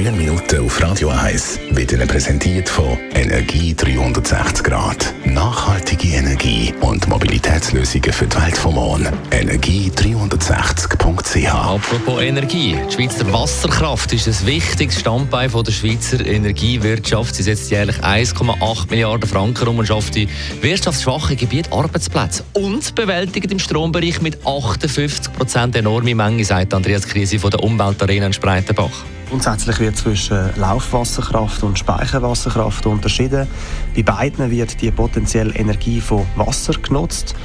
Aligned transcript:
Grünen 0.00 0.16
Minuten 0.16 0.64
auf 0.64 0.80
Radio 0.80 1.10
1 1.10 1.60
werden 1.72 2.08
präsentiert 2.08 2.70
von 2.70 2.96
Energie 3.12 3.74
360 3.74 4.64
Grad. 4.64 5.12
Nachhaltige 5.26 6.16
Energie 6.16 6.72
und 6.80 7.06
Mobilitätslösungen 7.06 8.10
für 8.10 8.26
die 8.26 8.40
Welt 8.40 8.56
vom 8.56 8.76
Morgen. 8.76 9.08
Energie360.ch 9.30 11.52
Apropos 11.52 12.22
Energie. 12.22 12.78
Die 12.88 12.94
Schweizer 12.94 13.30
Wasserkraft 13.30 14.14
ist 14.14 14.26
ein 14.26 14.46
wichtiges 14.46 15.00
Standbein 15.00 15.50
der 15.52 15.70
Schweizer 15.70 16.24
Energiewirtschaft. 16.24 17.34
Sie 17.34 17.42
setzt 17.42 17.70
jährlich 17.70 17.98
1,8 17.98 18.88
Milliarden 18.88 19.28
Franken 19.28 19.68
um 19.68 19.80
und 19.80 19.86
schafft 19.86 20.16
in 20.16 20.30
wirtschaftsschwachen 20.62 21.36
Gebieten 21.36 21.74
Arbeitsplätze 21.74 22.42
und 22.54 22.94
bewältigt 22.94 23.52
im 23.52 23.58
Strombereich 23.58 24.22
mit 24.22 24.38
58 24.46 25.30
Prozent 25.34 25.76
enorme 25.76 26.14
Menge, 26.14 26.42
sagt 26.42 26.72
Andreas 26.72 27.06
Krise 27.06 27.38
von 27.38 27.50
der 27.50 27.62
Umweltarena 27.62 28.24
in 28.24 28.32
Spreitenbach. 28.32 29.04
Grundsätzlich 29.30 29.78
wird 29.78 29.96
zwischen 29.96 30.50
Laufwasserkraft 30.56 31.62
und 31.62 31.78
Speicherwasserkraft 31.78 32.84
unterschieden. 32.84 33.46
Bei 33.94 34.02
beiden 34.02 34.50
wird 34.50 34.82
die 34.82 34.90
potenzielle 34.90 35.54
Energie 35.54 36.00
von 36.00 36.26
Wasser 36.34 36.72
genutzt. 36.72 37.36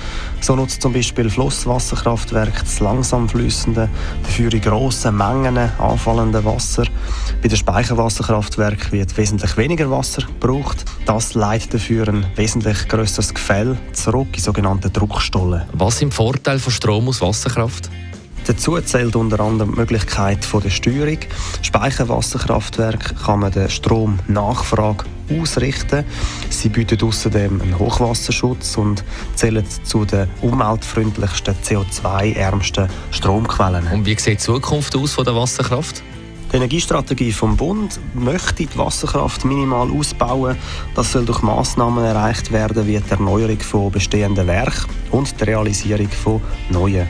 So 0.42 0.56
nutzt 0.56 0.82
zum 0.82 0.94
Beispiel 0.94 1.30
Flusswasserkraftwerk 1.30 2.60
das 2.60 2.80
langsam 2.80 3.30
fließende, 3.30 3.88
dafür 4.24 4.52
in 4.52 4.62
grossen 4.62 5.16
Mengen 5.16 5.60
anfallende 5.78 6.44
Wasser. 6.44 6.86
Bei 7.44 7.50
den 7.50 7.58
Speicherwasserkraftwerken 7.58 8.92
wird 8.92 9.16
wesentlich 9.16 9.56
weniger 9.56 9.92
Wasser 9.92 10.24
gebraucht. 10.24 10.86
Das 11.06 11.36
leitet 11.36 11.76
dafür 11.76 12.08
ein 12.08 12.26
wesentlich 12.36 12.88
grösseres 12.88 13.32
Gefäll 13.32 13.78
zurück 13.94 14.30
in 14.34 14.42
sogenannte 14.42 14.90
Druckstollen. 14.90 15.62
Was 15.74 16.00
sind 16.00 16.16
Vorteile 16.16 16.58
von 16.58 16.74
Strom 16.74 17.08
aus 17.10 17.22
Wasserkraft? 17.22 17.92
Dazu 18.48 18.80
zählt 18.82 19.16
unter 19.16 19.40
anderem 19.40 19.72
die 19.72 19.80
Möglichkeit 19.80 20.48
der 20.54 20.70
Steuerung. 20.70 21.18
Speicherwasserkraftwerk 21.64 23.16
kann 23.26 23.40
man 23.40 23.52
den 23.52 23.70
Stromnachfrage 23.70 25.06
ausrichten. 25.32 26.06
Sie 26.52 26.70
bieten 26.70 27.02
außerdem 27.02 27.60
einen 27.60 27.80
Hochwasserschutz 27.80 28.78
und 28.78 29.04
zählen 29.34 29.66
zu 29.84 30.06
den 30.06 30.28
umweltfreundlichsten, 30.42 31.56
CO2-ärmsten 31.64 32.88
Stromquellen. 33.10 33.88
Und 33.88 34.06
wie 34.06 34.20
sieht 34.20 34.36
die 34.36 34.38
Zukunft 34.38 34.96
aus 34.96 35.14
von 35.14 35.26
der 35.26 35.36
Wasserkraft? 35.36 36.04
Die 36.52 36.58
Energiestrategie 36.58 37.32
vom 37.32 37.58
Bund 37.58 38.00
möchte 38.14 38.66
die 38.66 38.78
Wasserkraft 38.78 39.44
minimal 39.44 39.90
ausbauen. 39.90 40.56
Das 40.94 41.12
soll 41.12 41.26
durch 41.26 41.42
Massnahmen 41.42 42.06
erreicht 42.06 42.52
werden, 42.52 42.86
wie 42.86 43.00
die 43.00 43.12
Erneuerung 43.12 43.60
von 43.60 43.92
bestehenden 43.92 44.46
Werken 44.46 44.86
und 45.10 45.42
die 45.42 45.44
Realisierung 45.44 46.10
von 46.10 46.42
neuen. 46.70 47.10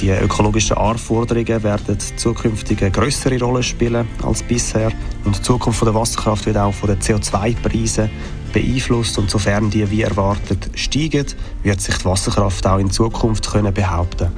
Die 0.00 0.10
ökologischen 0.10 0.76
Anforderungen 0.76 1.62
werden 1.62 1.98
zukünftig 2.16 2.82
eine 2.82 2.90
größere 2.90 3.38
Rolle 3.40 3.62
spielen 3.62 4.06
als 4.22 4.42
bisher. 4.42 4.92
Und 5.24 5.38
die 5.38 5.42
Zukunft 5.42 5.82
der 5.82 5.94
Wasserkraft 5.94 6.46
wird 6.46 6.56
auch 6.56 6.72
von 6.72 6.90
den 6.90 7.00
CO2-Preisen 7.00 8.10
beeinflusst. 8.52 9.18
Und 9.18 9.30
sofern 9.30 9.70
die 9.70 9.90
wie 9.90 10.02
erwartet 10.02 10.70
steigen, 10.74 11.26
wird 11.62 11.80
sich 11.80 11.96
die 11.96 12.04
Wasserkraft 12.04 12.66
auch 12.66 12.78
in 12.78 12.90
Zukunft 12.90 13.50
können 13.50 13.72
behaupten 13.72 14.30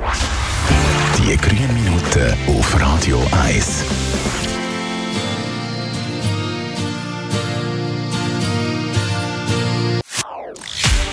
Die 1.19 1.37
grünen 1.37 1.75
Minuten 1.75 2.35
auf 2.47 2.81
Radio 2.81 3.21
1. 3.45 4.54